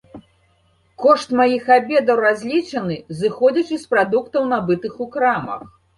[1.03, 5.61] Кошт маіх абедаў разлічаны, зыходзячы з прадуктаў, набытых у крамах.